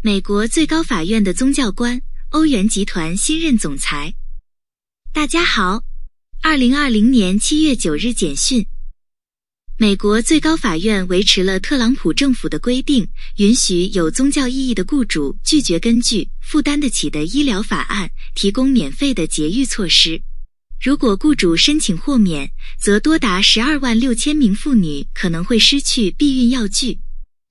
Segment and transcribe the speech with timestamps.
[0.00, 4.14] 美国最高法院的宗教官，欧元集团新任总裁。
[5.12, 5.82] 大家好，
[6.40, 8.64] 二零二零年七月九日简讯。
[9.76, 13.08] 美国最高法院维持了特朗普政府的规定，
[13.38, 20.22] 允许有宗教意义的雇主拒绝根据负担得起的医疗法案提供免费的节育措施。
[20.80, 22.48] 如果雇主申请豁免，
[22.80, 27.00] 则多达十二万六千名妇女可能会失去避孕药具。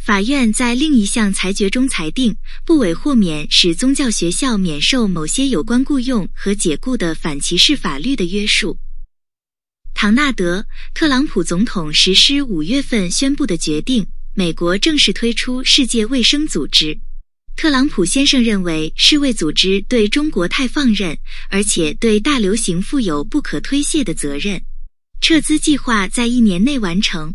[0.00, 8.78] 法院在另一项裁决中裁定，不委豁免使宗教学校免受某些有关雇佣和解雇的反歧视法律的约束。
[9.92, 10.60] 唐纳德·
[10.94, 16.98] 特朗普总统实施五月份宣布的决定，美国正式推出世界卫生组织。
[17.54, 21.18] 特朗普先生认为世卫组织对中国太放任，
[21.50, 24.62] 而且对大流行负有不可推卸的责任。
[25.20, 27.34] 撤资计划在一年内完成，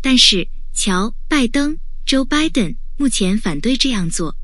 [0.00, 4.34] 但是乔·拜登 （Joe Biden） 目前反对这样做。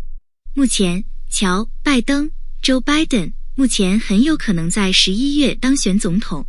[0.53, 2.31] 目前，乔·拜登
[2.63, 6.47] （Joe Biden） 目前很有可能在十一月当选总统。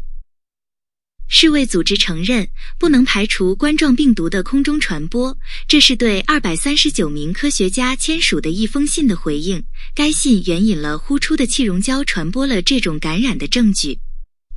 [1.30, 5.38] 世卫组织承认不能排除冠状病毒的空中传播，
[5.69, 9.63] 这是对二百三十九名科学家签署的一封信的回应。
[9.95, 14.00] 该信援引了呼出的气溶胶传播了这种感染的证据。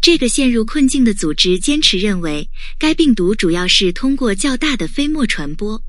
[0.01, 2.51] 这个陷入困境的组织坚持认为，
[2.81, 5.81] 该病毒主要是通过较大的飞沫传播。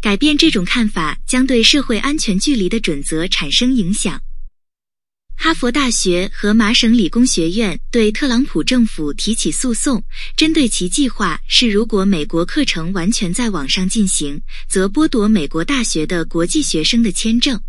[0.00, 4.20] 改变这种看法将对社会安全距离的准则产生影响。
[5.40, 10.02] 哈佛大学和麻省理工学院对特朗普政府提起诉讼，
[10.36, 17.60] 针对其计划是如果美国课程完全在网上进行，则剥夺美国大学的国际学生的签证。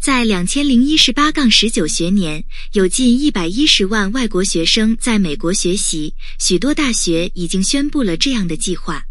[0.00, 9.02] 在两千零一十八杠十九学年，有近一百一十万外国学生在美国学习，许多大学已经宣布了这样的计划。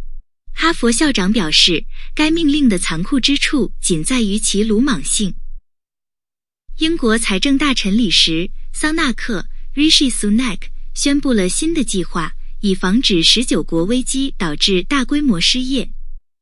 [0.59, 5.35] 哈佛校长表示，该命令的残酷之处仅在于其鲁莽性。
[6.79, 8.31] 英国财政大臣里什·
[8.73, 9.45] 桑纳克
[9.75, 10.61] （Rishi Sunak）
[10.95, 15.91] 宣布了新的计划，以防止十九国危机导致大规模失业。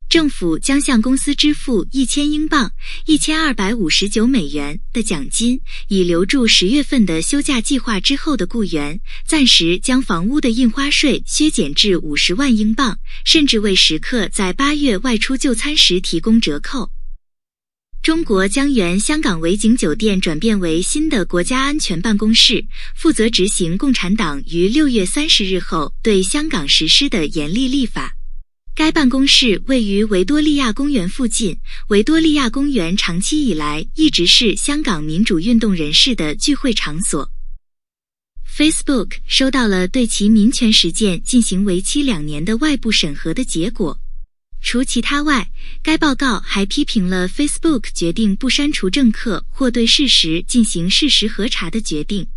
[0.07, 2.71] 政府将向公司支付一千英镑
[3.05, 8.99] （一千二百五十九美元）的奖金，以留住十月份的休假计划之后的雇员。
[9.25, 16.91] 暂时将房屋的印花税削减至五十万英镑，甚至为食客在八月外出就餐时提供折扣。
[18.01, 22.63] 中国将原香港维景酒店转变为新的国家安全办公室，
[22.95, 28.14] 负责执行共产党于六月三十日后对香港实施的严厉立法。
[28.85, 31.57] 该办公室位于维多利亚公园附近。
[31.87, 37.27] 维多利亚公园长期以来一直是香港民主运动人士的聚会场所。
[38.47, 43.99] Facebook 收到了对其民权实践进行为期两年的外部审核的结果。
[44.61, 45.49] 除其他外，
[45.81, 52.27] 该报告还批评了 Facebook 决定不删除政客或对事实进行事实核查的决定。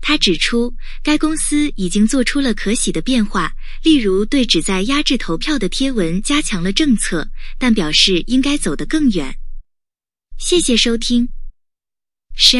[0.00, 7.28] 他指出，该公司已经做出了可喜的变化，例如对旨在压制投票的贴文加强了政策，
[7.58, 9.36] 但表示应该走得更远。
[10.38, 11.28] 谢谢收听
[12.36, 12.56] ，Share。